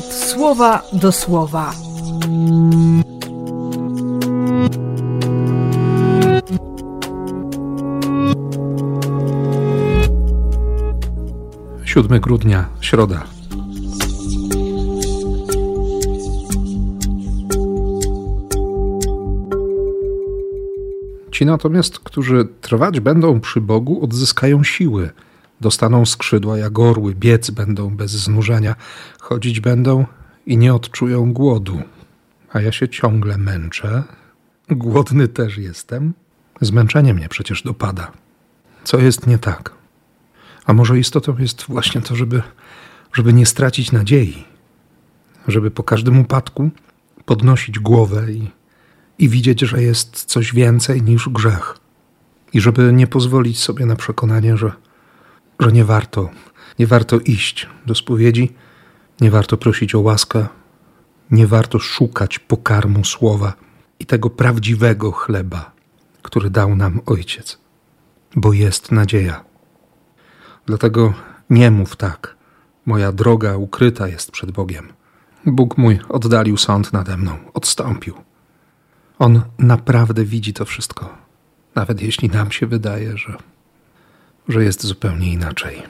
słowa 0.00 0.82
do 0.92 1.12
słowa. 1.12 1.72
Siódmy 11.84 12.20
grudnia, 12.20 12.68
środa. 12.80 13.24
Ci 21.30 21.46
natomiast, 21.46 21.98
którzy 21.98 22.48
trwać 22.60 23.00
będą 23.00 23.40
przy 23.40 23.60
Bogu, 23.60 24.04
odzyskają 24.04 24.64
siły, 24.64 25.10
dostaną 25.62 26.06
skrzydła 26.06 26.58
jak 26.58 26.78
orły, 26.78 27.14
biec 27.14 27.50
będą 27.50 27.96
bez 27.96 28.10
znużenia, 28.10 28.74
chodzić 29.20 29.60
będą 29.60 30.06
i 30.46 30.56
nie 30.56 30.74
odczują 30.74 31.32
głodu. 31.32 31.82
A 32.52 32.60
ja 32.60 32.72
się 32.72 32.88
ciągle 32.88 33.38
męczę, 33.38 34.02
głodny 34.70 35.28
też 35.28 35.58
jestem. 35.58 36.14
Zmęczenie 36.60 37.14
mnie 37.14 37.28
przecież 37.28 37.62
dopada. 37.62 38.12
Co 38.84 38.98
jest 38.98 39.26
nie 39.26 39.38
tak? 39.38 39.72
A 40.66 40.72
może 40.72 40.98
istotą 40.98 41.38
jest 41.38 41.64
właśnie 41.68 42.00
to, 42.00 42.16
żeby, 42.16 42.42
żeby 43.12 43.32
nie 43.32 43.46
stracić 43.46 43.92
nadziei, 43.92 44.44
żeby 45.48 45.70
po 45.70 45.82
każdym 45.82 46.18
upadku 46.18 46.70
podnosić 47.24 47.78
głowę 47.78 48.32
i 48.32 48.50
i 49.18 49.28
widzieć, 49.28 49.60
że 49.60 49.82
jest 49.82 50.24
coś 50.24 50.54
więcej 50.54 51.02
niż 51.02 51.28
grzech. 51.28 51.78
I 52.52 52.60
żeby 52.60 52.92
nie 52.92 53.06
pozwolić 53.06 53.58
sobie 53.58 53.86
na 53.86 53.96
przekonanie, 53.96 54.56
że, 54.56 54.72
że 55.62 55.72
nie 55.72 55.84
warto, 55.84 56.30
nie 56.78 56.86
warto 56.86 57.18
iść 57.18 57.68
do 57.86 57.94
spowiedzi, 57.94 58.52
nie 59.20 59.30
warto 59.30 59.56
prosić 59.56 59.94
o 59.94 60.00
łaskę, 60.00 60.46
nie 61.30 61.46
warto 61.46 61.78
szukać 61.78 62.38
pokarmu 62.38 63.04
słowa 63.04 63.52
i 63.98 64.06
tego 64.06 64.30
prawdziwego 64.30 65.12
chleba, 65.12 65.72
który 66.22 66.50
dał 66.50 66.76
nam 66.76 67.00
Ojciec, 67.06 67.58
bo 68.36 68.52
jest 68.52 68.92
nadzieja. 68.92 69.44
Dlatego 70.66 71.14
nie 71.50 71.70
mów 71.70 71.96
tak, 71.96 72.36
moja 72.86 73.12
droga 73.12 73.56
ukryta 73.56 74.08
jest 74.08 74.30
przed 74.30 74.50
Bogiem. 74.50 74.92
Bóg 75.46 75.78
mój 75.78 76.00
oddalił 76.08 76.56
sąd 76.56 76.92
nade 76.92 77.16
mną, 77.16 77.38
odstąpił. 77.54 78.14
On 79.18 79.42
naprawdę 79.58 80.24
widzi 80.24 80.52
to 80.52 80.64
wszystko, 80.64 81.18
nawet 81.74 82.02
jeśli 82.02 82.28
nam 82.28 82.52
się 82.52 82.66
wydaje, 82.66 83.16
że, 83.16 83.36
że 84.52 84.64
jest 84.64 84.86
zupełnie 84.86 85.32
inaczej. 85.32 85.82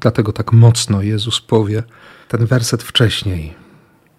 Dlatego 0.00 0.32
tak 0.32 0.52
mocno 0.52 1.02
Jezus 1.02 1.40
powie 1.40 1.82
ten 2.28 2.46
werset 2.46 2.82
wcześniej. 2.82 3.54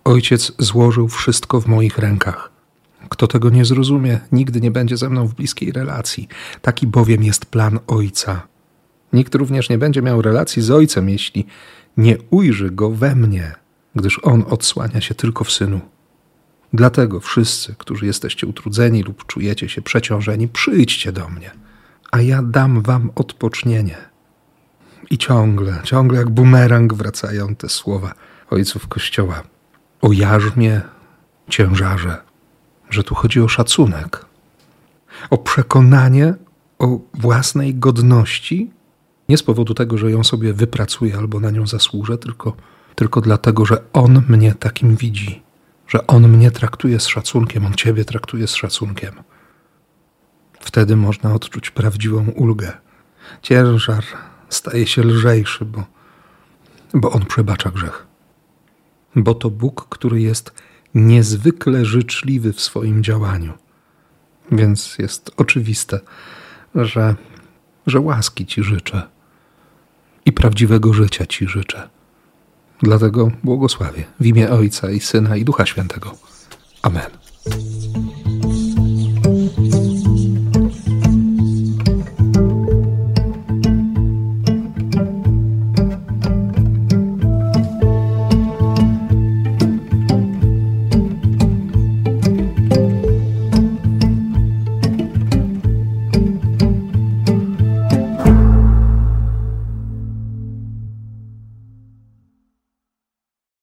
Ojciec 0.03 0.51
złożył 0.59 1.07
wszystko 1.07 1.61
w 1.61 1.67
moich 1.67 1.97
rękach. 1.97 2.51
Kto 3.09 3.27
tego 3.27 3.49
nie 3.49 3.65
zrozumie, 3.65 4.19
nigdy 4.31 4.61
nie 4.61 4.71
będzie 4.71 4.97
ze 4.97 5.09
mną 5.09 5.27
w 5.27 5.35
bliskiej 5.35 5.71
relacji. 5.71 6.27
Taki 6.61 6.87
bowiem 6.87 7.23
jest 7.23 7.45
plan 7.45 7.79
Ojca. 7.87 8.47
Nikt 9.13 9.35
również 9.35 9.69
nie 9.69 9.77
będzie 9.77 10.01
miał 10.01 10.21
relacji 10.21 10.61
z 10.61 10.71
Ojcem, 10.71 11.09
jeśli 11.09 11.45
nie 11.97 12.17
ujrzy 12.29 12.71
go 12.71 12.89
we 12.89 13.15
mnie, 13.15 13.55
gdyż 13.95 14.19
On 14.23 14.43
odsłania 14.49 15.01
się 15.01 15.15
tylko 15.15 15.43
w 15.43 15.51
Synu. 15.51 15.81
Dlatego 16.73 17.19
wszyscy, 17.19 17.75
którzy 17.77 18.05
jesteście 18.05 18.47
utrudzeni 18.47 19.03
lub 19.03 19.25
czujecie 19.25 19.69
się 19.69 19.81
przeciążeni, 19.81 20.47
przyjdźcie 20.47 21.11
do 21.11 21.29
mnie, 21.29 21.51
a 22.11 22.21
ja 22.21 22.41
dam 22.41 22.81
wam 22.81 23.11
odpocznienie. 23.15 23.97
I 25.09 25.17
ciągle, 25.17 25.81
ciągle 25.83 26.19
jak 26.19 26.29
bumerang 26.29 26.93
wracają 26.93 27.55
te 27.55 27.69
słowa 27.69 28.13
ojców 28.49 28.87
Kościoła 28.87 29.43
o 30.01 30.11
jarzmie, 30.11 30.81
ciężarze, 31.49 32.17
że 32.89 33.03
tu 33.03 33.15
chodzi 33.15 33.41
o 33.41 33.47
szacunek, 33.47 34.25
o 35.29 35.37
przekonanie 35.37 36.33
o 36.79 36.99
własnej 37.13 37.75
godności, 37.75 38.71
nie 39.29 39.37
z 39.37 39.43
powodu 39.43 39.73
tego, 39.73 39.97
że 39.97 40.11
ją 40.11 40.23
sobie 40.23 40.53
wypracuję 40.53 41.17
albo 41.17 41.39
na 41.39 41.51
nią 41.51 41.67
zasłużę, 41.67 42.17
tylko, 42.17 42.53
tylko 42.95 43.21
dlatego, 43.21 43.65
że 43.65 43.77
On 43.93 44.23
mnie 44.27 44.55
takim 44.55 44.95
widzi 44.95 45.41
że 45.89 46.07
On 46.07 46.27
mnie 46.27 46.51
traktuje 46.51 46.99
z 46.99 47.07
szacunkiem, 47.07 47.65
On 47.65 47.73
Ciebie 47.73 48.05
traktuje 48.05 48.47
z 48.47 48.55
szacunkiem. 48.55 49.13
Wtedy 50.59 50.95
można 50.95 51.33
odczuć 51.33 51.69
prawdziwą 51.71 52.25
ulgę. 52.35 52.71
Ciężar 53.41 54.03
staje 54.49 54.87
się 54.87 55.03
lżejszy, 55.03 55.65
bo, 55.65 55.83
bo 56.93 57.11
On 57.11 57.25
przebacza 57.25 57.69
grzech. 57.69 58.07
Bo 59.15 59.35
to 59.35 59.49
Bóg, 59.49 59.87
który 59.89 60.21
jest 60.21 60.53
niezwykle 60.95 61.85
życzliwy 61.85 62.53
w 62.53 62.61
swoim 62.61 63.03
działaniu. 63.03 63.53
Więc 64.51 64.97
jest 64.97 65.31
oczywiste, 65.37 65.99
że, 66.75 67.15
że 67.87 67.99
łaski 67.99 68.45
Ci 68.45 68.63
życzę 68.63 69.01
i 70.25 70.31
prawdziwego 70.31 70.93
życia 70.93 71.25
Ci 71.25 71.47
życzę. 71.47 71.89
Dlatego 72.81 73.31
błogosławię 73.43 74.03
w 74.19 74.25
imię 74.25 74.49
Ojca 74.49 74.91
i 74.91 74.99
Syna 74.99 75.35
i 75.35 75.45
Ducha 75.45 75.65
Świętego. 75.65 76.15
Amen. 76.81 77.18